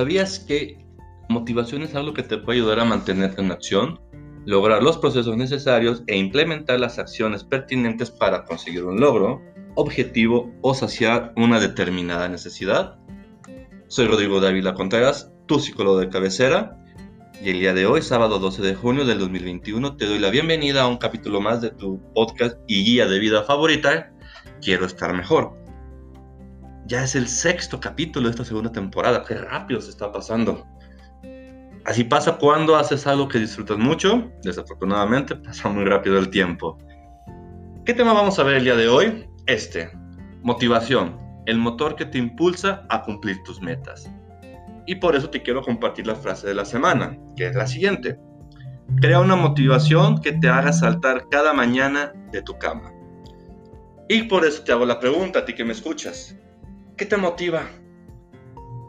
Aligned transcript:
¿Sabías 0.00 0.38
que 0.38 0.78
motivación 1.28 1.82
es 1.82 1.94
algo 1.94 2.14
que 2.14 2.22
te 2.22 2.38
puede 2.38 2.60
ayudar 2.60 2.80
a 2.80 2.86
mantenerte 2.86 3.42
en 3.42 3.52
acción, 3.52 4.00
lograr 4.46 4.82
los 4.82 4.96
procesos 4.96 5.36
necesarios 5.36 6.04
e 6.06 6.16
implementar 6.16 6.80
las 6.80 6.98
acciones 6.98 7.44
pertinentes 7.44 8.10
para 8.10 8.46
conseguir 8.46 8.84
un 8.84 8.98
logro, 8.98 9.42
objetivo 9.74 10.50
o 10.62 10.72
saciar 10.72 11.34
una 11.36 11.60
determinada 11.60 12.30
necesidad? 12.30 12.98
Soy 13.88 14.06
Rodrigo 14.06 14.40
Dávila 14.40 14.72
Contreras, 14.72 15.34
tu 15.44 15.60
psicólogo 15.60 15.98
de 15.98 16.08
cabecera, 16.08 16.82
y 17.44 17.50
el 17.50 17.60
día 17.60 17.74
de 17.74 17.84
hoy, 17.84 18.00
sábado 18.00 18.38
12 18.38 18.62
de 18.62 18.74
junio 18.74 19.04
del 19.04 19.18
2021, 19.18 19.98
te 19.98 20.06
doy 20.06 20.18
la 20.18 20.30
bienvenida 20.30 20.84
a 20.84 20.88
un 20.88 20.96
capítulo 20.96 21.42
más 21.42 21.60
de 21.60 21.72
tu 21.72 22.00
podcast 22.14 22.56
y 22.66 22.84
guía 22.84 23.06
de 23.06 23.18
vida 23.18 23.42
favorita, 23.42 24.10
Quiero 24.62 24.86
estar 24.86 25.12
mejor. 25.14 25.59
Ya 26.90 27.04
es 27.04 27.14
el 27.14 27.28
sexto 27.28 27.78
capítulo 27.78 28.26
de 28.26 28.32
esta 28.32 28.44
segunda 28.44 28.72
temporada. 28.72 29.22
Qué 29.22 29.34
rápido 29.34 29.80
se 29.80 29.90
está 29.90 30.10
pasando. 30.10 30.66
Así 31.84 32.02
pasa 32.02 32.36
cuando 32.36 32.74
haces 32.74 33.06
algo 33.06 33.28
que 33.28 33.38
disfrutas 33.38 33.78
mucho. 33.78 34.28
Desafortunadamente 34.42 35.36
pasa 35.36 35.68
muy 35.68 35.84
rápido 35.84 36.18
el 36.18 36.30
tiempo. 36.30 36.76
¿Qué 37.84 37.94
tema 37.94 38.12
vamos 38.12 38.40
a 38.40 38.42
ver 38.42 38.56
el 38.56 38.64
día 38.64 38.74
de 38.74 38.88
hoy? 38.88 39.24
Este. 39.46 39.88
Motivación. 40.42 41.16
El 41.46 41.58
motor 41.58 41.94
que 41.94 42.06
te 42.06 42.18
impulsa 42.18 42.84
a 42.88 43.04
cumplir 43.04 43.40
tus 43.44 43.62
metas. 43.62 44.10
Y 44.84 44.96
por 44.96 45.14
eso 45.14 45.30
te 45.30 45.42
quiero 45.42 45.62
compartir 45.62 46.08
la 46.08 46.16
frase 46.16 46.48
de 46.48 46.54
la 46.54 46.64
semana, 46.64 47.16
que 47.36 47.46
es 47.46 47.54
la 47.54 47.68
siguiente. 47.68 48.18
Crea 49.00 49.20
una 49.20 49.36
motivación 49.36 50.20
que 50.20 50.32
te 50.32 50.48
haga 50.48 50.72
saltar 50.72 51.28
cada 51.30 51.52
mañana 51.52 52.12
de 52.32 52.42
tu 52.42 52.58
cama. 52.58 52.92
Y 54.08 54.24
por 54.24 54.44
eso 54.44 54.64
te 54.64 54.72
hago 54.72 54.84
la 54.84 54.98
pregunta 54.98 55.38
a 55.38 55.44
ti 55.44 55.54
que 55.54 55.64
me 55.64 55.72
escuchas. 55.72 56.36
¿Qué 57.00 57.06
te 57.06 57.16
motiva 57.16 57.62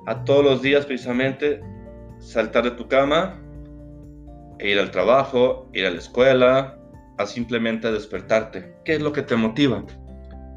a 0.05 0.25
todos 0.25 0.43
los 0.43 0.61
días 0.61 0.85
precisamente 0.85 1.61
saltar 2.19 2.65
de 2.65 2.71
tu 2.71 2.89
cama, 2.89 3.41
ir 4.59 4.79
al 4.79 4.91
trabajo, 4.91 5.69
ir 5.71 5.85
a 5.85 5.91
la 5.91 5.99
escuela, 5.99 6.77
a 7.17 7.25
simplemente 7.25 7.89
despertarte? 7.89 8.75
¿Qué 8.83 8.95
es 8.95 9.01
lo 9.01 9.13
que 9.13 9.21
te 9.21 9.37
motiva? 9.37 9.85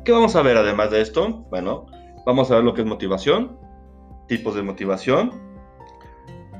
¿Qué 0.04 0.10
vamos 0.10 0.34
a 0.34 0.42
ver 0.42 0.56
además 0.56 0.90
de 0.90 1.00
esto? 1.00 1.46
Bueno, 1.48 1.86
vamos 2.26 2.50
a 2.50 2.56
ver 2.56 2.64
lo 2.64 2.74
que 2.74 2.80
es 2.80 2.88
motivación, 2.88 3.56
tipos 4.26 4.56
de 4.56 4.62
motivación, 4.62 5.30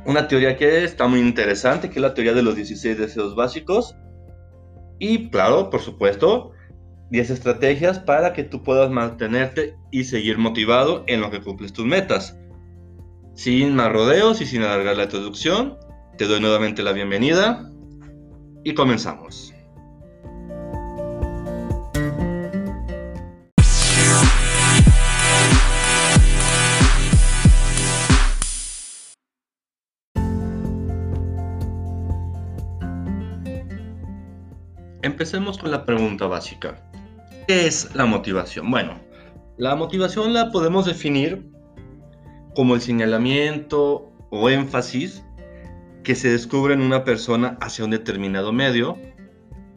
una 0.07 0.29
teoría 0.29 0.57
que 0.57 0.85
está 0.85 1.09
muy 1.09 1.19
interesante, 1.19 1.91
que 1.91 1.97
es 1.97 2.03
la 2.03 2.15
teoría 2.15 2.35
de 2.35 2.45
los 2.45 2.55
16 2.55 2.97
deseos 2.97 3.35
básicos, 3.35 3.97
y 5.01 5.29
claro, 5.29 5.71
por 5.71 5.81
supuesto, 5.81 6.53
10 7.11 7.31
estrategias 7.31 7.99
para 7.99 8.33
que 8.33 8.45
tú 8.45 8.63
puedas 8.63 8.91
mantenerte 8.91 9.77
y 9.91 10.05
seguir 10.05 10.39
motivado 10.39 11.05
en 11.07 11.21
lo 11.21 11.31
que 11.31 11.41
cumples 11.41 11.73
tus 11.73 11.87
metas. 11.87 12.39
Sin 13.35 13.75
más 13.75 13.93
rodeos 13.93 14.41
y 14.41 14.47
sin 14.47 14.63
alargar 14.63 14.97
la 14.97 15.05
introducción, 15.05 15.77
te 16.17 16.27
doy 16.27 16.41
nuevamente 16.41 16.83
la 16.83 16.93
bienvenida 16.93 17.71
y 18.63 18.75
comenzamos. 18.75 19.55
Empecemos 35.03 35.59
con 35.59 35.71
la 35.71 35.85
pregunta 35.85 36.27
básica. 36.27 36.94
¿Qué 37.47 37.67
es 37.67 37.95
la 37.95 38.07
motivación? 38.07 38.71
Bueno, 38.71 38.99
la 39.59 39.77
motivación 39.77 40.33
la 40.33 40.51
podemos 40.51 40.87
definir 40.87 41.47
como 42.55 42.75
el 42.75 42.81
señalamiento 42.81 44.11
o 44.31 44.49
énfasis 44.49 45.23
que 46.05 46.15
se 46.15 46.31
descubre 46.31 46.73
en 46.73 46.81
una 46.81 47.05
persona 47.05 47.59
hacia 47.61 47.85
un 47.85 47.91
determinado 47.91 48.51
medio 48.51 48.97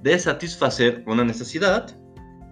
de 0.02 0.18
satisfacer 0.18 1.04
una 1.08 1.26
necesidad, 1.26 2.00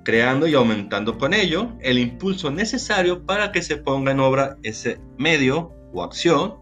creando 0.03 0.48
y 0.48 0.53
aumentando 0.53 1.18
con 1.18 1.34
ello 1.34 1.72
el 1.80 1.97
impulso 1.97 2.52
necesario 2.52 3.26
para 3.26 3.53
que 3.53 3.62
se 3.62 3.78
ponga 3.78 4.12
en 4.12 4.20
obra 4.20 4.58
ese 4.64 5.00
medio 5.18 5.72
o 5.94 6.03
acción 6.03 6.56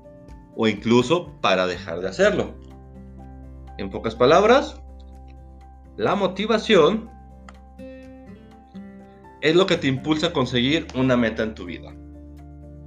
o 0.55 0.67
incluso 0.67 1.39
para 1.41 1.65
dejar 1.65 2.01
de 2.01 2.09
hacerlo. 2.09 2.53
En 3.79 3.89
pocas 3.89 4.13
palabras, 4.13 4.79
la 5.97 6.13
motivación 6.13 7.12
es 9.43 9.55
lo 9.57 9.65
que 9.65 9.75
te 9.75 9.87
impulsa 9.87 10.27
a 10.27 10.33
conseguir 10.33 10.87
una 10.95 11.17
meta 11.17 11.43
en 11.43 11.53
tu 11.53 11.65
vida. 11.65 11.93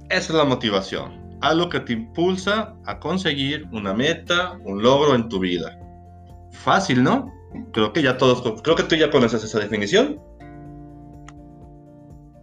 Esa 0.09 0.33
es 0.33 0.37
la 0.37 0.43
motivación. 0.43 1.37
Algo 1.41 1.69
que 1.69 1.79
te 1.79 1.93
impulsa 1.93 2.75
a 2.87 2.99
conseguir 2.99 3.67
una 3.71 3.93
meta, 3.93 4.57
un 4.65 4.81
logro 4.81 5.13
en 5.13 5.29
tu 5.29 5.39
vida. 5.39 5.79
Fácil, 6.51 7.03
¿no? 7.03 7.31
Creo 7.73 7.93
que 7.93 8.01
ya 8.01 8.17
todos, 8.17 8.41
creo 8.63 8.75
que 8.75 8.83
tú 8.83 8.95
ya 8.95 9.11
conoces 9.11 9.43
esa 9.43 9.59
definición. 9.59 10.19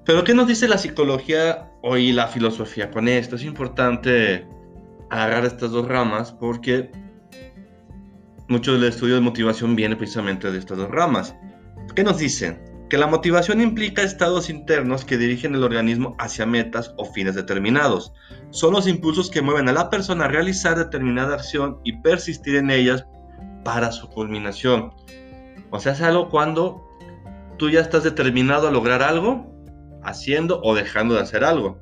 Pero 0.04 0.22
¿qué 0.22 0.32
nos 0.32 0.46
dice 0.46 0.68
la 0.68 0.78
psicología 0.78 1.68
y 1.98 2.12
la 2.12 2.28
filosofía 2.28 2.92
con 2.92 3.08
esto? 3.08 3.34
Es 3.34 3.42
importante 3.42 4.46
agarrar 5.10 5.44
estas 5.44 5.72
dos 5.72 5.88
ramas 5.88 6.30
porque 6.30 6.92
mucho 8.46 8.74
del 8.74 8.84
estudio 8.84 9.16
de 9.16 9.22
motivación 9.22 9.74
viene 9.74 9.96
precisamente 9.96 10.52
de 10.52 10.58
estas 10.58 10.78
dos 10.78 10.90
ramas. 10.90 11.34
¿Qué 11.96 12.04
nos 12.04 12.18
dicen? 12.18 12.73
Que 12.94 12.98
la 12.98 13.08
motivación 13.08 13.60
implica 13.60 14.02
estados 14.02 14.48
internos 14.48 15.04
que 15.04 15.18
dirigen 15.18 15.56
el 15.56 15.64
organismo 15.64 16.14
hacia 16.20 16.46
metas 16.46 16.94
o 16.96 17.04
fines 17.04 17.34
determinados. 17.34 18.12
Son 18.50 18.72
los 18.72 18.86
impulsos 18.86 19.32
que 19.32 19.42
mueven 19.42 19.68
a 19.68 19.72
la 19.72 19.90
persona 19.90 20.26
a 20.26 20.28
realizar 20.28 20.78
determinada 20.78 21.34
acción 21.34 21.80
y 21.82 22.00
persistir 22.02 22.54
en 22.54 22.70
ellas 22.70 23.04
para 23.64 23.90
su 23.90 24.08
culminación. 24.08 24.92
O 25.72 25.80
sea, 25.80 25.90
es 25.90 26.02
algo 26.02 26.28
cuando 26.28 26.86
tú 27.58 27.68
ya 27.68 27.80
estás 27.80 28.04
determinado 28.04 28.68
a 28.68 28.70
lograr 28.70 29.02
algo, 29.02 29.44
haciendo 30.04 30.60
o 30.62 30.76
dejando 30.76 31.16
de 31.16 31.22
hacer 31.22 31.42
algo. 31.42 31.80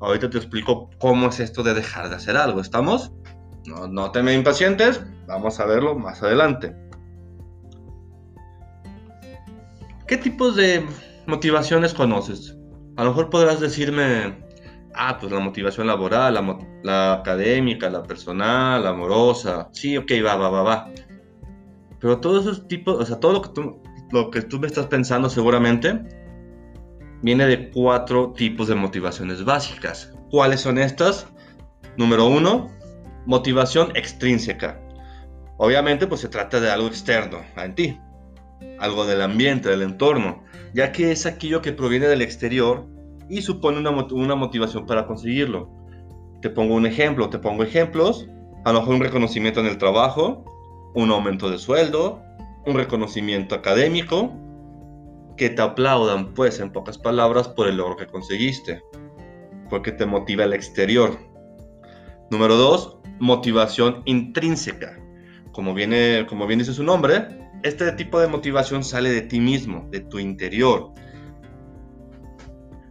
Ahorita 0.00 0.28
te 0.30 0.38
explico 0.38 0.90
cómo 0.98 1.28
es 1.28 1.38
esto 1.38 1.62
de 1.62 1.74
dejar 1.74 2.08
de 2.08 2.16
hacer 2.16 2.36
algo. 2.36 2.60
¿Estamos? 2.60 3.12
No, 3.66 3.86
no 3.86 4.10
te 4.10 4.20
me 4.24 4.34
impacientes, 4.34 5.00
vamos 5.28 5.60
a 5.60 5.64
verlo 5.64 5.94
más 5.94 6.24
adelante. 6.24 6.81
¿Qué 10.06 10.16
tipos 10.16 10.56
de 10.56 10.84
motivaciones 11.26 11.94
conoces? 11.94 12.56
A 12.96 13.04
lo 13.04 13.10
mejor 13.10 13.30
podrás 13.30 13.60
decirme, 13.60 14.36
ah, 14.94 15.16
pues 15.18 15.32
la 15.32 15.38
motivación 15.38 15.86
laboral, 15.86 16.34
la, 16.82 17.14
académica, 17.14 17.88
la 17.88 18.02
personal, 18.02 18.82
la 18.82 18.90
amorosa. 18.90 19.68
Sí, 19.72 19.96
ok, 19.96 20.10
va, 20.24 20.36
va, 20.36 20.50
va, 20.50 20.62
va. 20.62 20.90
Pero 22.00 22.18
todos 22.18 22.46
esos 22.46 22.66
tipos, 22.66 23.00
o 23.00 23.06
sea, 23.06 23.20
todo 23.20 23.32
lo 23.32 23.42
que 23.42 23.48
tú, 23.50 23.82
lo 24.10 24.30
que 24.30 24.42
tú 24.42 24.58
me 24.58 24.66
estás 24.66 24.86
pensando 24.86 25.30
seguramente 25.30 26.00
viene 27.22 27.46
de 27.46 27.70
cuatro 27.70 28.32
tipos 28.32 28.66
de 28.66 28.74
motivaciones 28.74 29.44
básicas. 29.44 30.12
¿Cuáles 30.30 30.60
son 30.60 30.78
estas? 30.78 31.28
Número 31.96 32.26
uno, 32.26 32.68
motivación 33.26 33.94
extrínseca. 33.94 34.80
Obviamente, 35.58 36.08
pues 36.08 36.22
se 36.22 36.28
trata 36.28 36.58
de 36.58 36.72
algo 36.72 36.88
externo 36.88 37.38
en 37.56 37.74
ti 37.76 38.00
algo 38.78 39.06
del 39.06 39.22
ambiente, 39.22 39.68
del 39.68 39.82
entorno, 39.82 40.42
ya 40.74 40.92
que 40.92 41.12
es 41.12 41.26
aquello 41.26 41.62
que 41.62 41.72
proviene 41.72 42.06
del 42.06 42.22
exterior 42.22 42.86
y 43.28 43.42
supone 43.42 43.78
una, 43.78 43.90
una 43.90 44.34
motivación 44.34 44.86
para 44.86 45.06
conseguirlo. 45.06 45.70
Te 46.40 46.50
pongo 46.50 46.74
un 46.74 46.86
ejemplo, 46.86 47.30
te 47.30 47.38
pongo 47.38 47.62
ejemplos, 47.62 48.28
a 48.64 48.72
lo 48.72 48.80
mejor 48.80 48.96
un 48.96 49.00
reconocimiento 49.00 49.60
en 49.60 49.66
el 49.66 49.78
trabajo, 49.78 50.44
un 50.94 51.10
aumento 51.10 51.50
de 51.50 51.58
sueldo, 51.58 52.22
un 52.66 52.74
reconocimiento 52.74 53.54
académico, 53.54 54.32
que 55.36 55.50
te 55.50 55.62
aplaudan, 55.62 56.34
pues 56.34 56.60
en 56.60 56.70
pocas 56.70 56.98
palabras, 56.98 57.48
por 57.48 57.66
el 57.66 57.76
logro 57.76 57.96
que 57.96 58.06
conseguiste, 58.06 58.82
porque 59.70 59.92
te 59.92 60.06
motiva 60.06 60.44
el 60.44 60.52
exterior. 60.52 61.18
Número 62.30 62.56
dos, 62.56 62.98
motivación 63.18 64.02
intrínseca. 64.04 64.98
Como 65.52 65.74
viene, 65.74 66.26
como 66.28 66.46
bien 66.46 66.58
dice 66.58 66.72
su 66.72 66.82
nombre, 66.82 67.41
este 67.62 67.92
tipo 67.92 68.20
de 68.20 68.28
motivación 68.28 68.84
sale 68.84 69.10
de 69.10 69.22
ti 69.22 69.40
mismo, 69.40 69.88
de 69.90 70.00
tu 70.00 70.18
interior. 70.18 70.92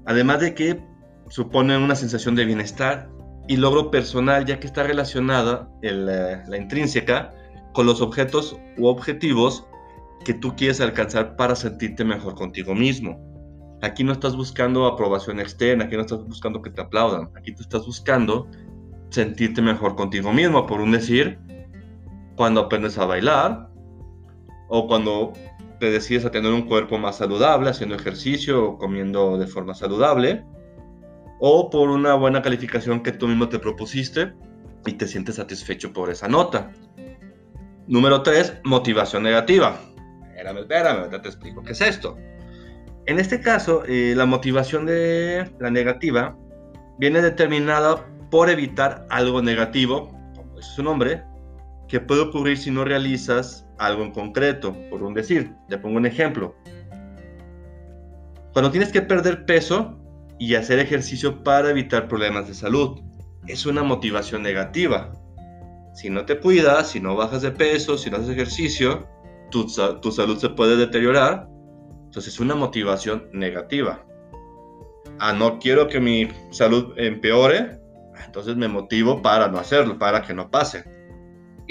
Además 0.05 0.39
de 0.39 0.53
que 0.53 0.83
supone 1.29 1.77
una 1.77 1.95
sensación 1.95 2.35
de 2.35 2.45
bienestar 2.45 3.09
y 3.47 3.57
logro 3.57 3.91
personal, 3.91 4.45
ya 4.45 4.59
que 4.59 4.67
está 4.67 4.83
relacionada 4.83 5.69
la, 5.81 6.43
la 6.47 6.57
intrínseca 6.57 7.33
con 7.73 7.85
los 7.85 8.01
objetos 8.01 8.57
u 8.77 8.87
objetivos 8.87 9.65
que 10.23 10.33
tú 10.33 10.55
quieres 10.55 10.81
alcanzar 10.81 11.35
para 11.35 11.55
sentirte 11.55 12.03
mejor 12.03 12.35
contigo 12.35 12.75
mismo. 12.75 13.19
Aquí 13.81 14.03
no 14.03 14.11
estás 14.11 14.35
buscando 14.35 14.85
aprobación 14.85 15.39
externa, 15.39 15.85
aquí 15.85 15.95
no 15.95 16.01
estás 16.01 16.23
buscando 16.25 16.61
que 16.61 16.69
te 16.69 16.81
aplaudan, 16.81 17.29
aquí 17.35 17.53
tú 17.53 17.63
estás 17.63 17.85
buscando 17.85 18.47
sentirte 19.09 19.61
mejor 19.61 19.95
contigo 19.95 20.31
mismo, 20.31 20.67
por 20.67 20.81
un 20.81 20.91
decir, 20.91 21.39
cuando 22.35 22.61
aprendes 22.61 22.97
a 22.97 23.05
bailar, 23.05 23.70
o 24.73 24.87
cuando 24.87 25.33
te 25.79 25.91
decides 25.91 26.23
a 26.25 26.31
tener 26.31 26.51
un 26.53 26.61
cuerpo 26.61 26.97
más 26.97 27.17
saludable, 27.17 27.69
haciendo 27.69 27.95
ejercicio 27.95 28.63
o 28.63 28.77
comiendo 28.77 29.37
de 29.37 29.45
forma 29.45 29.75
saludable, 29.75 30.45
o 31.39 31.69
por 31.69 31.89
una 31.89 32.13
buena 32.13 32.41
calificación 32.41 33.03
que 33.03 33.11
tú 33.11 33.27
mismo 33.27 33.49
te 33.49 33.59
propusiste 33.59 34.33
y 34.85 34.93
te 34.93 35.07
sientes 35.07 35.35
satisfecho 35.35 35.91
por 35.91 36.09
esa 36.09 36.29
nota. 36.29 36.71
Número 37.87 38.23
3, 38.23 38.61
motivación 38.63 39.23
negativa. 39.23 39.77
Espérame, 40.29 40.59
espérame, 40.59 41.21
te 41.21 41.27
explico 41.27 41.61
qué 41.63 41.73
es 41.73 41.81
esto. 41.81 42.17
En 43.07 43.19
este 43.19 43.41
caso, 43.41 43.83
eh, 43.87 44.13
la 44.15 44.25
motivación 44.25 44.85
de 44.85 45.51
la 45.59 45.69
negativa 45.69 46.37
viene 46.97 47.21
determinada 47.21 48.05
por 48.29 48.49
evitar 48.49 49.05
algo 49.09 49.41
negativo, 49.41 50.07
como 50.33 50.59
es 50.59 50.65
su 50.65 50.81
nombre, 50.81 51.23
que 51.91 51.99
puede 51.99 52.21
ocurrir 52.21 52.57
si 52.57 52.71
no 52.71 52.85
realizas 52.85 53.67
algo 53.77 54.01
en 54.03 54.11
concreto. 54.11 54.73
Por 54.89 55.03
un 55.03 55.13
decir, 55.13 55.53
te 55.67 55.77
pongo 55.77 55.97
un 55.97 56.05
ejemplo. 56.05 56.55
Cuando 58.53 58.71
tienes 58.71 58.93
que 58.93 59.01
perder 59.01 59.45
peso 59.45 59.99
y 60.39 60.55
hacer 60.55 60.79
ejercicio 60.79 61.43
para 61.43 61.69
evitar 61.69 62.07
problemas 62.07 62.47
de 62.47 62.53
salud, 62.53 63.01
es 63.45 63.65
una 63.65 63.83
motivación 63.83 64.41
negativa. 64.41 65.11
Si 65.93 66.09
no 66.09 66.23
te 66.25 66.39
cuidas, 66.39 66.91
si 66.91 67.01
no 67.01 67.17
bajas 67.17 67.41
de 67.41 67.51
peso, 67.51 67.97
si 67.97 68.09
no 68.09 68.17
haces 68.17 68.29
ejercicio, 68.29 69.09
tu, 69.49 69.67
tu 70.01 70.11
salud 70.13 70.37
se 70.37 70.47
puede 70.47 70.77
deteriorar. 70.77 71.49
Entonces 72.05 72.33
es 72.33 72.39
una 72.39 72.55
motivación 72.55 73.27
negativa. 73.33 74.05
Ah, 75.19 75.33
no 75.33 75.59
quiero 75.59 75.89
que 75.89 75.99
mi 75.99 76.29
salud 76.51 76.93
empeore, 76.95 77.81
entonces 78.25 78.55
me 78.55 78.69
motivo 78.69 79.21
para 79.21 79.49
no 79.49 79.57
hacerlo, 79.57 79.99
para 79.99 80.21
que 80.21 80.33
no 80.33 80.49
pase. 80.49 81.00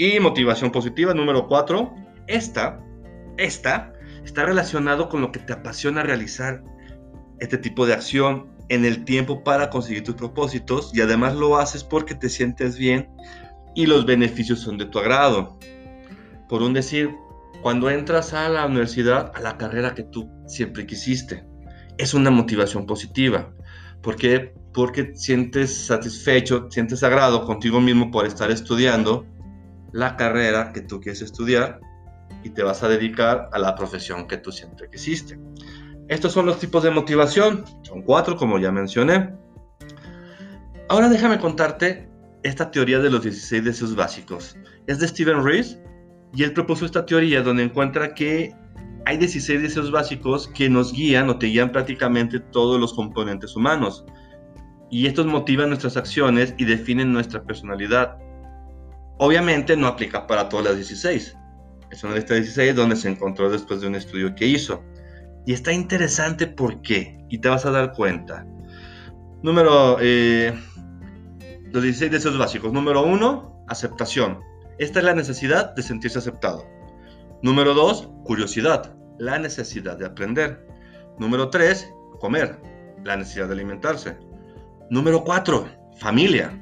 Y 0.01 0.19
motivación 0.19 0.71
positiva 0.71 1.13
número 1.13 1.45
4, 1.45 1.93
esta, 2.25 2.83
esta 3.37 3.93
está 4.25 4.45
relacionado 4.47 5.07
con 5.09 5.21
lo 5.21 5.31
que 5.31 5.37
te 5.37 5.53
apasiona 5.53 6.01
realizar 6.01 6.63
este 7.39 7.59
tipo 7.59 7.85
de 7.85 7.93
acción 7.93 8.49
en 8.69 8.83
el 8.83 9.05
tiempo 9.05 9.43
para 9.43 9.69
conseguir 9.69 10.03
tus 10.03 10.15
propósitos 10.15 10.89
y 10.95 11.01
además 11.01 11.35
lo 11.35 11.55
haces 11.55 11.83
porque 11.83 12.15
te 12.15 12.29
sientes 12.29 12.79
bien 12.79 13.11
y 13.75 13.85
los 13.85 14.07
beneficios 14.07 14.61
son 14.61 14.79
de 14.79 14.85
tu 14.85 14.97
agrado. 14.97 15.59
Por 16.49 16.63
un 16.63 16.73
decir, 16.73 17.11
cuando 17.61 17.87
entras 17.91 18.33
a 18.33 18.49
la 18.49 18.65
universidad, 18.65 19.31
a 19.35 19.39
la 19.39 19.59
carrera 19.59 19.93
que 19.93 20.01
tú 20.01 20.27
siempre 20.47 20.87
quisiste, 20.87 21.45
es 21.99 22.15
una 22.15 22.31
motivación 22.31 22.87
positiva. 22.87 23.53
¿Por 24.01 24.15
qué? 24.15 24.55
Porque 24.73 25.11
sientes 25.13 25.85
satisfecho, 25.85 26.71
sientes 26.71 27.03
agrado 27.03 27.45
contigo 27.45 27.79
mismo 27.79 28.09
por 28.09 28.25
estar 28.25 28.49
estudiando 28.49 29.27
la 29.91 30.15
carrera 30.15 30.71
que 30.73 30.81
tú 30.81 30.99
quieres 30.99 31.21
estudiar 31.21 31.79
y 32.43 32.49
te 32.49 32.63
vas 32.63 32.83
a 32.83 32.87
dedicar 32.87 33.49
a 33.51 33.59
la 33.59 33.75
profesión 33.75 34.27
que 34.27 34.37
tú 34.37 34.51
siempre 34.51 34.89
quisiste. 34.89 35.39
Estos 36.07 36.33
son 36.33 36.45
los 36.45 36.59
tipos 36.59 36.83
de 36.83 36.91
motivación, 36.91 37.63
son 37.83 38.01
cuatro 38.01 38.35
como 38.35 38.59
ya 38.59 38.71
mencioné. 38.71 39.33
Ahora 40.89 41.07
déjame 41.07 41.39
contarte 41.39 42.09
esta 42.43 42.71
teoría 42.71 42.99
de 42.99 43.09
los 43.09 43.23
16 43.23 43.63
deseos 43.63 43.95
básicos. 43.95 44.57
Es 44.87 44.99
de 44.99 45.07
Steven 45.07 45.43
Rees 45.43 45.79
y 46.33 46.43
él 46.43 46.53
propuso 46.53 46.85
esta 46.85 47.05
teoría 47.05 47.41
donde 47.41 47.63
encuentra 47.63 48.13
que 48.13 48.53
hay 49.05 49.17
16 49.17 49.61
deseos 49.61 49.91
básicos 49.91 50.47
que 50.47 50.69
nos 50.69 50.93
guían 50.93 51.29
o 51.29 51.37
te 51.37 51.47
guían 51.47 51.71
prácticamente 51.71 52.39
todos 52.39 52.79
los 52.79 52.93
componentes 52.93 53.55
humanos. 53.55 54.05
Y 54.89 55.07
estos 55.07 55.25
motivan 55.25 55.69
nuestras 55.69 55.97
acciones 55.97 56.53
y 56.57 56.65
definen 56.65 57.13
nuestra 57.13 57.43
personalidad. 57.43 58.17
Obviamente 59.23 59.77
no 59.77 59.85
aplica 59.85 60.25
para 60.25 60.49
todas 60.49 60.65
las 60.65 60.75
16. 60.77 61.37
Es 61.91 62.03
una 62.03 62.15
lista 62.15 62.33
de 62.33 62.39
16 62.39 62.75
donde 62.75 62.95
se 62.95 63.07
encontró 63.07 63.51
después 63.51 63.79
de 63.79 63.85
un 63.85 63.93
estudio 63.93 64.33
que 64.33 64.47
hizo. 64.47 64.83
Y 65.45 65.53
está 65.53 65.71
interesante 65.71 66.47
por 66.47 66.81
qué. 66.81 67.23
Y 67.29 67.37
te 67.37 67.47
vas 67.47 67.63
a 67.67 67.69
dar 67.69 67.93
cuenta. 67.93 68.43
Número 69.43 69.97
eh, 70.01 70.59
los 71.71 71.83
16 71.83 72.11
deseos 72.11 72.35
básicos. 72.35 72.73
Número 72.73 73.03
1, 73.03 73.65
aceptación. 73.67 74.39
Esta 74.79 74.97
es 74.97 75.05
la 75.05 75.13
necesidad 75.13 75.75
de 75.75 75.83
sentirse 75.83 76.17
aceptado. 76.17 76.65
Número 77.43 77.75
2, 77.75 78.09
curiosidad. 78.23 78.95
La 79.19 79.37
necesidad 79.37 79.99
de 79.99 80.07
aprender. 80.07 80.65
Número 81.19 81.51
3, 81.51 81.93
comer. 82.19 82.59
La 83.03 83.17
necesidad 83.17 83.45
de 83.45 83.53
alimentarse. 83.53 84.17
Número 84.89 85.23
4, 85.23 85.67
familia. 85.99 86.59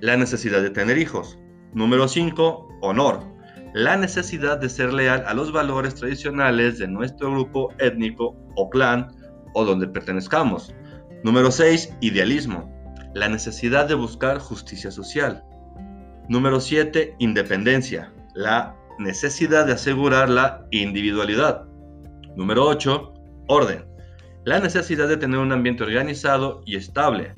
La 0.00 0.16
necesidad 0.16 0.62
de 0.62 0.70
tener 0.70 0.98
hijos. 0.98 1.38
Número 1.72 2.08
5, 2.08 2.68
honor. 2.82 3.20
La 3.74 3.96
necesidad 3.96 4.58
de 4.58 4.68
ser 4.68 4.92
leal 4.92 5.24
a 5.26 5.34
los 5.34 5.52
valores 5.52 5.94
tradicionales 5.94 6.78
de 6.78 6.88
nuestro 6.88 7.30
grupo 7.30 7.72
étnico 7.78 8.36
o 8.56 8.68
clan 8.68 9.08
o 9.54 9.64
donde 9.64 9.88
pertenezcamos. 9.88 10.74
Número 11.24 11.50
6, 11.50 11.96
idealismo 12.00 12.72
la 13.14 13.28
necesidad 13.28 13.86
de 13.86 13.94
buscar 13.94 14.38
justicia 14.38 14.90
social. 14.90 15.44
Número 16.28 16.60
7, 16.60 17.16
independencia, 17.18 18.12
la 18.34 18.74
necesidad 18.98 19.66
de 19.66 19.72
asegurar 19.72 20.30
la 20.30 20.66
individualidad. 20.70 21.64
Número 22.36 22.66
8, 22.66 23.12
orden, 23.48 23.84
la 24.44 24.60
necesidad 24.60 25.08
de 25.08 25.18
tener 25.18 25.38
un 25.38 25.52
ambiente 25.52 25.82
organizado 25.82 26.62
y 26.64 26.76
estable. 26.76 27.34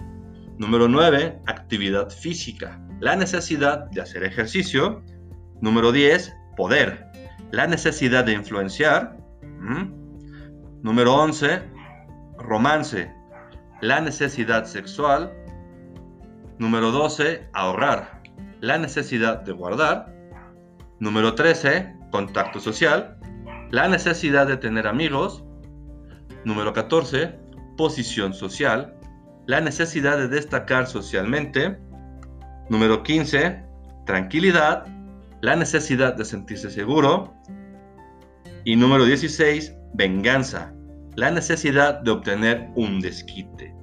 Número 0.58 0.86
9, 0.86 1.40
actividad 1.46 2.08
física, 2.10 2.80
la 3.04 3.16
necesidad 3.16 3.90
de 3.90 4.00
hacer 4.00 4.24
ejercicio. 4.24 5.02
Número 5.60 5.92
10, 5.92 6.34
poder, 6.56 7.04
la 7.50 7.66
necesidad 7.66 8.24
de 8.24 8.32
influenciar. 8.32 9.18
Número 10.82 11.14
11, 11.14 11.60
romance, 12.38 13.12
la 13.82 14.00
necesidad 14.00 14.64
sexual. 14.64 15.34
Número 16.58 16.90
12, 16.92 17.46
ahorrar. 17.52 18.22
La 18.62 18.78
necesidad 18.78 19.42
de 19.42 19.52
guardar. 19.52 20.10
Número 20.98 21.34
13, 21.34 21.94
contacto 22.10 22.58
social. 22.58 23.18
La 23.70 23.86
necesidad 23.86 24.46
de 24.46 24.56
tener 24.56 24.86
amigos. 24.86 25.44
Número 26.46 26.72
14, 26.72 27.38
posición 27.76 28.32
social. 28.32 28.98
La 29.46 29.60
necesidad 29.60 30.16
de 30.16 30.28
destacar 30.28 30.86
socialmente. 30.86 31.83
Número 32.68 33.02
15, 33.02 33.62
tranquilidad. 34.06 34.86
La 35.40 35.56
necesidad 35.56 36.14
de 36.14 36.24
sentirse 36.24 36.70
seguro. 36.70 37.34
Y 38.64 38.76
número 38.76 39.04
16, 39.04 39.74
venganza. 39.94 40.72
La 41.16 41.30
necesidad 41.30 42.00
de 42.00 42.10
obtener 42.10 42.70
un 42.76 43.00
desquite 43.00 43.74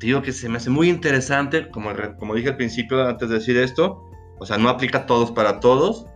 digo 0.00 0.22
que 0.22 0.32
se 0.32 0.48
me 0.48 0.56
hace 0.56 0.70
muy 0.70 0.88
interesante, 0.88 1.68
como, 1.70 1.90
como 2.18 2.34
dije 2.34 2.48
al 2.48 2.56
principio 2.56 3.06
antes 3.06 3.28
de 3.28 3.36
decir 3.36 3.56
esto, 3.56 4.02
o 4.38 4.46
sea, 4.46 4.56
no 4.56 4.68
aplica 4.68 4.98
a 4.98 5.06
todos 5.06 5.30
para 5.30 5.60
todos, 5.60 6.06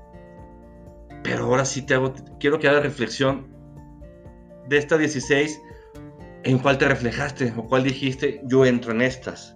pero 1.22 1.44
ahora 1.44 1.64
sí 1.64 1.82
te 1.82 1.94
hago, 1.94 2.14
quiero 2.40 2.58
que 2.58 2.68
hagas 2.68 2.82
reflexión 2.82 3.46
de 4.68 4.78
estas 4.78 4.98
16, 4.98 5.60
en 6.44 6.58
cuál 6.58 6.78
te 6.78 6.88
reflejaste 6.88 7.52
o 7.56 7.66
cuál 7.66 7.84
dijiste, 7.84 8.40
yo 8.44 8.64
entro 8.64 8.92
en 8.92 9.02
estas. 9.02 9.54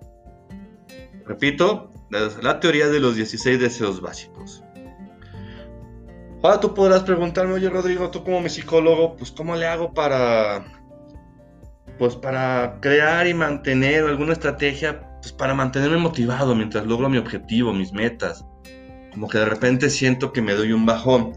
Repito, 1.27 1.91
la 2.11 2.61
teoría 2.61 2.89
de 2.89 3.01
los 3.01 3.17
16 3.17 3.61
deseos 3.61 4.01
básicos. 4.01 4.63
Ahora 6.43 6.61
tú 6.61 6.73
podrás 6.73 7.03
preguntarme, 7.03 7.55
oye 7.55 7.69
Rodrigo, 7.69 8.11
tú 8.11 8.23
como 8.23 8.41
mi 8.41 8.49
psicólogo, 8.49 9.17
pues 9.17 9.33
¿cómo 9.33 9.57
le 9.57 9.67
hago 9.67 9.93
para 9.93 10.65
pues 11.99 12.15
para 12.15 12.79
crear 12.81 13.27
y 13.27 13.35
mantener 13.35 14.05
alguna 14.05 14.33
estrategia, 14.33 15.01
pues 15.21 15.33
para 15.33 15.53
mantenerme 15.53 15.99
motivado 15.99 16.55
mientras 16.55 16.87
logro 16.87 17.09
mi 17.09 17.19
objetivo, 17.19 17.73
mis 17.73 17.93
metas. 17.93 18.45
Como 19.13 19.29
que 19.29 19.39
de 19.39 19.47
repente 19.47 19.91
siento 19.91 20.33
que 20.33 20.41
me 20.41 20.55
doy 20.55 20.73
un 20.73 20.87
bajón. 20.87 21.33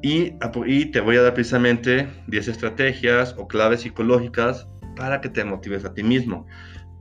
Y, 0.00 0.34
y 0.66 0.86
te 0.86 1.00
voy 1.00 1.16
a 1.16 1.22
dar 1.22 1.34
precisamente 1.34 2.08
10 2.28 2.48
estrategias 2.48 3.34
o 3.38 3.46
claves 3.46 3.82
psicológicas 3.82 4.66
para 4.96 5.20
que 5.20 5.28
te 5.28 5.44
motives 5.44 5.84
a 5.84 5.92
ti 5.92 6.02
mismo. 6.02 6.46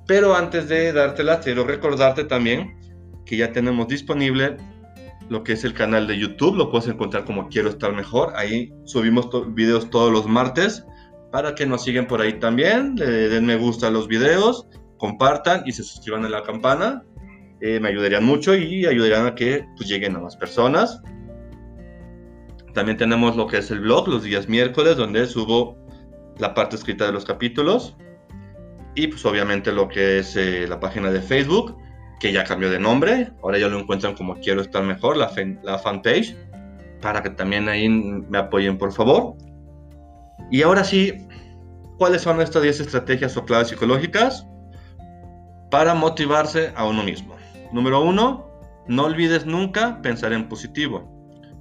Pero 0.08 0.36
antes 0.36 0.68
de 0.68 0.92
dártelas, 0.94 1.44
quiero 1.44 1.64
recordarte 1.66 2.26
también 2.26 2.78
que 3.26 3.38
ya 3.38 3.52
tenemos 3.52 3.88
disponible 3.88 4.58
lo 5.30 5.44
que 5.44 5.54
es 5.54 5.64
el 5.64 5.74
canal 5.74 6.08
de 6.08 6.18
YouTube. 6.18 6.56
Lo 6.56 6.70
puedes 6.70 6.88
encontrar 6.88 7.26
como 7.26 7.48
Quiero 7.48 7.70
Estar 7.70 7.94
Mejor. 7.94 8.34
Ahí 8.36 8.74
subimos 8.86 9.30
videos 9.54 9.90
todos 9.90 10.12
los 10.12 10.28
martes 10.28 10.86
para 11.34 11.56
que 11.56 11.66
nos 11.66 11.84
sigan 11.84 12.06
por 12.06 12.22
ahí 12.22 12.34
también, 12.34 12.94
le 12.96 13.28
den 13.28 13.48
me 13.48 13.56
gusta 13.56 13.88
a 13.88 13.90
los 13.90 14.08
videos, 14.08 14.68
compartan 15.00 15.64
y 15.66 15.72
se 15.72 15.82
suscriban 15.82 16.24
a 16.26 16.30
la 16.30 16.44
campana. 16.44 17.04
Eh, 17.60 17.80
me 17.80 17.90
ayudarían 17.90 18.24
mucho 18.24 18.54
y 18.54 18.86
ayudarían 18.86 19.26
a 19.26 19.34
que 19.34 19.66
pues, 19.76 19.90
lleguen 19.90 20.16
a 20.16 20.20
más 20.20 20.38
personas. 20.38 21.02
También 22.76 22.98
tenemos 22.98 23.36
lo 23.36 23.48
que 23.48 23.58
es 23.58 23.72
el 23.72 23.80
blog 23.80 24.08
los 24.10 24.22
días 24.22 24.48
miércoles, 24.48 24.96
donde 24.96 25.26
subo 25.26 25.76
la 26.38 26.54
parte 26.54 26.76
escrita 26.76 27.08
de 27.08 27.14
los 27.14 27.26
capítulos. 27.26 27.98
Y 28.96 29.08
pues 29.08 29.26
obviamente 29.26 29.72
lo 29.72 29.88
que 29.88 30.20
es 30.20 30.36
eh, 30.36 30.68
la 30.68 30.80
página 30.80 31.12
de 31.12 31.22
Facebook, 31.22 31.78
que 32.20 32.32
ya 32.32 32.44
cambió 32.44 32.70
de 32.70 32.80
nombre. 32.80 33.32
Ahora 33.42 33.58
ya 33.58 33.68
lo 33.68 33.80
encuentran 33.80 34.16
como 34.16 34.36
Quiero 34.40 34.62
Estar 34.62 34.84
Mejor, 34.84 35.18
la, 35.18 35.32
la 35.64 35.80
fanpage. 35.80 36.36
Para 37.02 37.22
que 37.22 37.32
también 37.32 37.68
ahí 37.68 37.90
me 37.90 38.38
apoyen, 38.38 38.78
por 38.78 38.94
favor. 38.94 39.36
Y 40.52 40.62
ahora 40.62 40.84
sí, 40.84 41.28
¿Cuáles 41.98 42.24
son 42.24 42.42
estas 42.42 42.64
10 42.64 42.82
estrategias 42.82 43.38
o 43.38 43.46
claves 43.46 43.70
psicológicas 43.70 44.48
para 45.70 45.94
motivarse 45.94 46.74
a 46.76 46.86
uno 46.86 47.04
mismo? 47.04 47.36
Número 47.72 48.02
1, 48.02 48.46
no 48.88 49.04
olvides 49.04 49.46
nunca 49.46 50.02
pensar 50.02 50.34
en 50.34 50.50
positivo. 50.50 51.10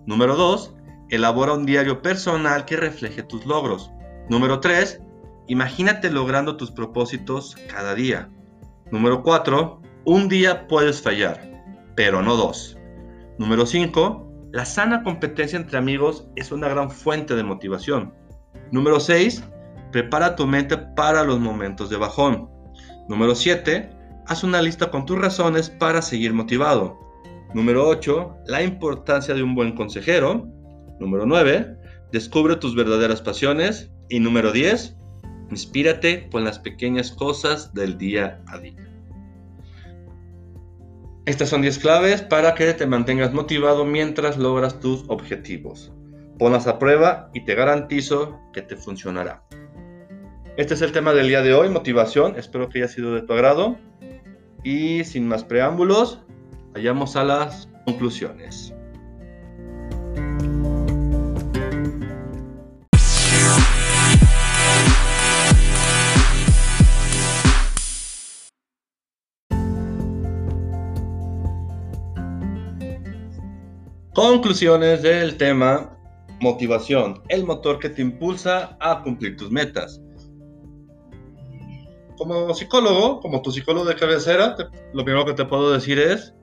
Número 0.06 0.34
2, 0.34 0.74
elabora 1.10 1.52
un 1.52 1.66
diario 1.66 2.00
personal 2.00 2.64
que 2.64 2.76
refleje 2.76 3.22
tus 3.22 3.44
logros. 3.44 3.92
Número 4.30 4.60
3, 4.60 5.01
imagínate 5.48 6.10
logrando 6.10 6.56
tus 6.56 6.70
propósitos 6.70 7.56
cada 7.68 7.94
día. 7.94 8.30
Número 8.90 9.22
4, 9.22 9.80
un 10.04 10.28
día 10.28 10.66
puedes 10.68 11.00
fallar, 11.00 11.40
pero 11.96 12.22
no 12.22 12.36
dos. 12.36 12.76
Número 13.38 13.66
5, 13.66 14.50
la 14.52 14.64
sana 14.64 15.02
competencia 15.02 15.58
entre 15.58 15.78
amigos 15.78 16.28
es 16.36 16.52
una 16.52 16.68
gran 16.68 16.90
fuente 16.90 17.34
de 17.34 17.42
motivación. 17.42 18.12
Número 18.70 19.00
6, 19.00 19.44
prepara 19.92 20.36
tu 20.36 20.46
mente 20.46 20.76
para 20.76 21.24
los 21.24 21.40
momentos 21.40 21.88
de 21.88 21.96
bajón. 21.96 22.50
Número 23.08 23.34
7, 23.34 23.90
haz 24.26 24.44
una 24.44 24.60
lista 24.60 24.90
con 24.90 25.06
tus 25.06 25.18
razones 25.18 25.70
para 25.70 26.02
seguir 26.02 26.34
motivado. 26.34 26.98
Número 27.54 27.86
8, 27.86 28.36
la 28.46 28.62
importancia 28.62 29.34
de 29.34 29.42
un 29.42 29.54
buen 29.54 29.74
consejero. 29.74 30.48
Número 31.00 31.26
9, 31.26 31.76
descubre 32.12 32.56
tus 32.56 32.74
verdaderas 32.74 33.20
pasiones. 33.20 33.90
Y 34.08 34.20
número 34.20 34.52
10, 34.52 34.98
inspírate 35.52 36.28
con 36.30 36.44
las 36.44 36.58
pequeñas 36.58 37.12
cosas 37.12 37.72
del 37.74 37.96
día 37.96 38.42
a 38.48 38.58
día. 38.58 38.88
Estas 41.24 41.50
son 41.50 41.62
10 41.62 41.78
claves 41.78 42.20
para 42.20 42.54
que 42.54 42.74
te 42.74 42.86
mantengas 42.86 43.32
motivado 43.32 43.84
mientras 43.84 44.36
logras 44.36 44.80
tus 44.80 45.04
objetivos. 45.08 45.92
Ponlas 46.38 46.66
a 46.66 46.80
prueba 46.80 47.30
y 47.32 47.44
te 47.44 47.54
garantizo 47.54 48.40
que 48.52 48.62
te 48.62 48.74
funcionará. 48.74 49.44
Este 50.56 50.74
es 50.74 50.82
el 50.82 50.90
tema 50.90 51.12
del 51.12 51.28
día 51.28 51.42
de 51.42 51.54
hoy, 51.54 51.68
motivación. 51.68 52.34
Espero 52.36 52.68
que 52.68 52.78
haya 52.78 52.88
sido 52.88 53.14
de 53.14 53.22
tu 53.22 53.32
agrado. 53.32 53.78
Y 54.64 55.04
sin 55.04 55.28
más 55.28 55.44
preámbulos, 55.44 56.20
vayamos 56.74 57.14
a 57.14 57.22
las 57.22 57.68
conclusiones. 57.84 58.74
Conclusiones 74.22 75.02
del 75.02 75.36
tema 75.36 75.98
motivación, 76.40 77.20
el 77.28 77.44
motor 77.44 77.80
que 77.80 77.88
te 77.88 78.02
impulsa 78.02 78.76
a 78.78 79.02
cumplir 79.02 79.36
tus 79.36 79.50
metas. 79.50 80.00
Como 82.16 82.54
psicólogo, 82.54 83.18
como 83.18 83.42
tu 83.42 83.50
psicólogo 83.50 83.84
de 83.84 83.96
cabecera, 83.96 84.54
lo 84.94 85.04
primero 85.04 85.24
que 85.24 85.32
te 85.32 85.44
puedo 85.44 85.72
decir 85.72 85.98
es, 85.98 86.34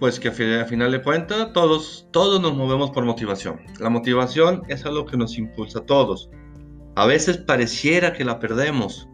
pues 0.00 0.18
que 0.18 0.30
a 0.30 0.32
final 0.32 0.90
de 0.90 1.00
cuentas 1.00 1.52
todos, 1.52 2.08
todos 2.10 2.40
nos 2.40 2.56
movemos 2.56 2.90
por 2.90 3.04
motivación. 3.04 3.60
La 3.78 3.88
motivación 3.88 4.64
es 4.66 4.84
algo 4.84 5.06
que 5.06 5.16
nos 5.16 5.38
impulsa 5.38 5.78
a 5.78 5.86
todos. 5.86 6.28
A 6.96 7.06
veces 7.06 7.36
pareciera 7.38 8.12
que 8.14 8.24
la 8.24 8.40
perdemos, 8.40 9.08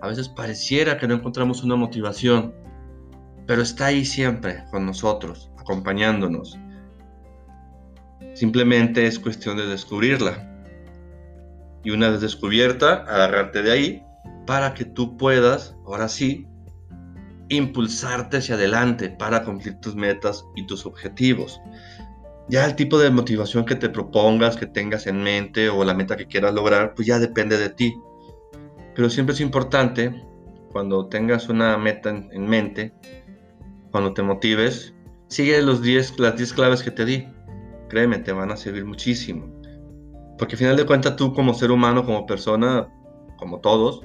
a 0.00 0.06
veces 0.06 0.28
pareciera 0.28 0.98
que 0.98 1.08
no 1.08 1.14
encontramos 1.14 1.64
una 1.64 1.74
motivación, 1.74 2.54
pero 3.48 3.60
está 3.60 3.86
ahí 3.86 4.04
siempre 4.04 4.62
con 4.70 4.86
nosotros 4.86 5.50
acompañándonos. 5.68 6.58
Simplemente 8.34 9.06
es 9.06 9.18
cuestión 9.18 9.58
de 9.58 9.66
descubrirla. 9.66 10.64
Y 11.84 11.90
una 11.90 12.08
vez 12.08 12.22
descubierta, 12.22 13.04
agarrarte 13.04 13.62
de 13.62 13.72
ahí 13.72 14.02
para 14.46 14.72
que 14.72 14.86
tú 14.86 15.18
puedas, 15.18 15.76
ahora 15.86 16.08
sí, 16.08 16.46
impulsarte 17.50 18.38
hacia 18.38 18.54
adelante 18.54 19.10
para 19.10 19.44
cumplir 19.44 19.78
tus 19.80 19.94
metas 19.94 20.44
y 20.56 20.66
tus 20.66 20.86
objetivos. 20.86 21.60
Ya 22.48 22.64
el 22.64 22.74
tipo 22.74 22.98
de 22.98 23.10
motivación 23.10 23.66
que 23.66 23.74
te 23.74 23.90
propongas, 23.90 24.56
que 24.56 24.66
tengas 24.66 25.06
en 25.06 25.22
mente 25.22 25.68
o 25.68 25.84
la 25.84 25.92
meta 25.92 26.16
que 26.16 26.26
quieras 26.26 26.54
lograr, 26.54 26.94
pues 26.94 27.06
ya 27.06 27.18
depende 27.18 27.58
de 27.58 27.68
ti. 27.68 27.94
Pero 28.94 29.10
siempre 29.10 29.34
es 29.34 29.40
importante, 29.42 30.24
cuando 30.72 31.08
tengas 31.08 31.48
una 31.48 31.76
meta 31.76 32.10
en, 32.10 32.46
mente, 32.46 32.94
cuando 33.90 34.14
te 34.14 34.22
motives, 34.22 34.94
Sigue 35.28 35.60
los 35.62 35.82
10, 35.82 36.18
las 36.18 36.36
10 36.36 36.52
claves 36.54 36.82
que 36.82 36.90
te 36.90 37.04
di. 37.04 37.28
Créeme, 37.88 38.18
te 38.18 38.32
van 38.32 38.50
a 38.50 38.56
servir 38.56 38.84
muchísimo. 38.84 39.46
Porque 40.38 40.54
al 40.54 40.58
final 40.58 40.76
de 40.76 40.86
cuentas 40.86 41.16
tú 41.16 41.32
como 41.32 41.54
ser 41.54 41.70
humano, 41.70 42.04
como 42.04 42.26
persona, 42.26 42.88
como 43.38 43.60
todos, 43.60 44.02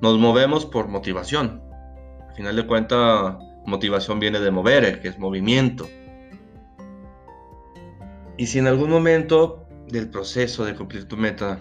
nos 0.00 0.18
movemos 0.18 0.66
por 0.66 0.88
motivación. 0.88 1.62
Al 2.28 2.34
final 2.34 2.56
de 2.56 2.66
cuentas, 2.66 3.36
motivación 3.66 4.20
viene 4.20 4.40
de 4.40 4.50
mover, 4.50 5.00
que 5.00 5.08
es 5.08 5.18
movimiento. 5.18 5.86
Y 8.36 8.46
si 8.46 8.58
en 8.58 8.66
algún 8.66 8.90
momento 8.90 9.66
del 9.88 10.08
proceso 10.08 10.64
de 10.64 10.74
cumplir 10.74 11.06
tu 11.06 11.16
meta 11.16 11.60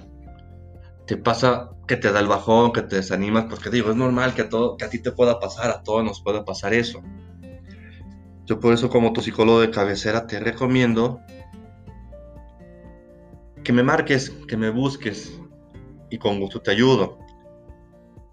te 1.05 1.17
pasa 1.17 1.71
que 1.87 1.97
te 1.97 2.11
da 2.11 2.21
el 2.21 2.27
bajón, 2.27 2.71
que 2.71 2.83
te 2.83 2.95
desanimas, 2.95 3.45
porque 3.49 3.69
digo, 3.69 3.89
es 3.89 3.97
normal 3.97 4.33
que 4.33 4.43
a, 4.43 4.49
todo, 4.49 4.77
que 4.77 4.85
a 4.85 4.89
ti 4.89 4.99
te 4.99 5.11
pueda 5.11 5.39
pasar, 5.39 5.69
a 5.69 5.83
todos 5.83 6.03
nos 6.05 6.21
pueda 6.21 6.45
pasar 6.45 6.73
eso. 6.73 7.01
Yo 8.45 8.59
por 8.59 8.73
eso 8.73 8.89
como 8.89 9.13
tu 9.13 9.21
psicólogo 9.21 9.61
de 9.61 9.71
cabecera 9.71 10.27
te 10.27 10.39
recomiendo 10.39 11.21
que 13.63 13.73
me 13.73 13.83
marques, 13.83 14.31
que 14.47 14.57
me 14.57 14.69
busques 14.69 15.39
y 16.09 16.17
con 16.17 16.39
gusto 16.39 16.61
te 16.61 16.71
ayudo 16.71 17.19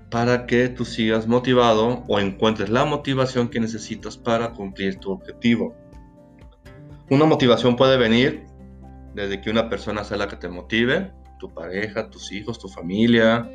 para 0.09 0.45
que 0.45 0.69
tú 0.69 0.85
sigas 0.85 1.27
motivado 1.27 2.03
o 2.07 2.19
encuentres 2.19 2.69
la 2.69 2.85
motivación 2.85 3.49
que 3.49 3.59
necesitas 3.59 4.15
para 4.17 4.53
cumplir 4.53 4.99
tu 4.99 5.11
objetivo. 5.11 5.75
Una 7.09 7.25
motivación 7.25 7.75
puede 7.75 7.97
venir 7.97 8.45
desde 9.17 9.41
que 9.41 9.49
una 9.49 9.67
persona 9.67 10.03
sea 10.03 10.17
la 10.17 10.27
que 10.27 10.35
te 10.35 10.47
motive, 10.47 11.11
tu 11.39 11.51
pareja, 11.51 12.09
tus 12.11 12.31
hijos, 12.31 12.59
tu 12.59 12.69
familia, 12.69 13.49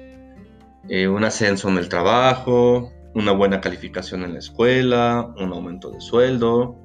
eh, 0.89 1.07
un 1.07 1.23
ascenso 1.23 1.69
en 1.69 1.79
el 1.79 1.89
trabajo, 1.89 2.93
una 3.15 3.31
buena 3.31 3.61
calificación 3.61 4.25
en 4.25 4.33
la 4.33 4.41
escuela, 4.41 5.33
un 5.39 5.53
aumento 5.53 5.91
de 5.91 6.01
sueldo, 6.01 6.77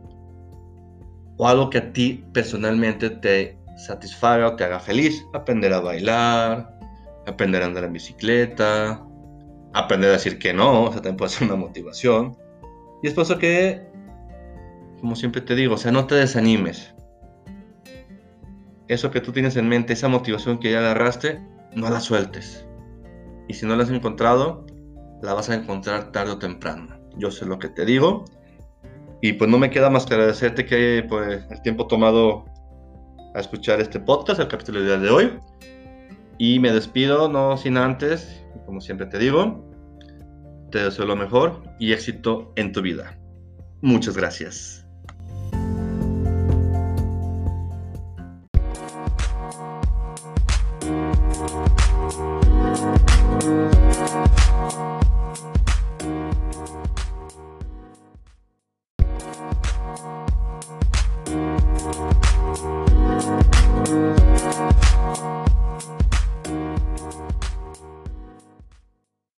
o 1.38 1.48
algo 1.48 1.72
que 1.72 1.80
a 1.80 1.92
ti 1.92 2.24
personalmente 2.34 3.10
te 3.10 3.58
satisfaga 3.78 4.50
o 4.50 4.56
te 4.56 4.64
haga 4.64 4.80
feliz. 4.80 5.26
Aprender 5.34 5.74
a 5.74 5.80
bailar, 5.80 6.78
aprender 7.26 7.64
a 7.64 7.66
andar 7.66 7.84
en 7.84 7.94
bicicleta, 7.94 9.04
aprender 9.74 10.12
a 10.12 10.14
decir 10.14 10.38
que 10.38 10.54
no, 10.54 10.84
o 10.84 10.92
sea, 10.92 10.98
también 10.98 11.18
puede 11.18 11.32
ser 11.32 11.48
una 11.48 11.56
motivación. 11.56 12.38
Y 13.02 13.08
es 13.08 13.16
por 13.16 13.24
eso 13.24 13.40
que, 13.40 13.88
como 15.00 15.16
siempre 15.16 15.42
te 15.42 15.56
digo, 15.56 15.74
o 15.74 15.78
sea, 15.78 15.92
no 15.92 16.06
te 16.06 16.14
desanimes 16.14 16.94
eso 18.88 19.12
que 19.12 19.22
tú 19.22 19.32
tienes 19.32 19.56
en 19.56 19.68
mente, 19.68 19.94
esa 19.94 20.08
motivación 20.08 20.60
que 20.60 20.72
ya 20.72 20.80
agarraste, 20.80 21.42
no 21.74 21.90
la 21.90 22.00
sueltes. 22.00 22.66
Y 23.48 23.54
si 23.54 23.66
no 23.66 23.76
la 23.76 23.84
has 23.84 23.90
encontrado, 23.90 24.66
la 25.22 25.34
vas 25.34 25.50
a 25.50 25.56
encontrar 25.56 26.12
tarde 26.12 26.34
o 26.34 26.38
temprano. 26.38 26.98
Yo 27.18 27.32
sé 27.32 27.46
lo 27.46 27.60
que 27.60 27.70
te 27.70 27.86
digo. 27.86 28.26
Y 29.22 29.34
pues 29.34 29.50
no 29.50 29.58
me 29.58 29.70
queda 29.70 29.90
más 29.90 30.06
que 30.06 30.14
agradecerte 30.14 30.66
que 30.66 31.06
pues, 31.08 31.44
el 31.50 31.62
tiempo 31.62 31.88
tomado 31.88 32.46
a 33.34 33.40
escuchar 33.40 33.82
este 33.82 34.00
podcast, 34.00 34.40
el 34.40 34.48
capítulo 34.48 34.82
de 34.82 35.10
hoy. 35.10 35.40
Y 36.38 36.60
me 36.60 36.72
despido, 36.72 37.30
no 37.30 37.58
sin 37.58 37.78
antes, 37.78 38.44
como 38.66 38.80
siempre 38.80 39.08
te 39.08 39.18
digo, 39.18 39.68
te 40.72 40.84
deseo 40.84 41.06
lo 41.06 41.16
mejor 41.16 41.64
y 41.80 41.94
éxito 41.94 42.54
en 42.56 42.72
tu 42.72 42.82
vida. 42.82 43.18
Muchas 43.82 44.16
gracias. 44.16 44.87